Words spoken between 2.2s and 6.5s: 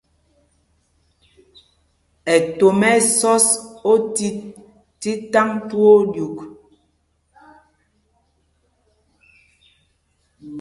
Ɛtom ɛ́ ɛ́ sɔs otit tí taŋ twóó ɗyûk.